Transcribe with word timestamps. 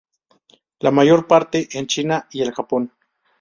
La 0.79 0.89
mayor 0.89 1.27
parte 1.27 1.69
en 1.73 1.85
China 1.85 2.27
y 2.31 2.41
el 2.41 2.53
Japón. 2.53 2.91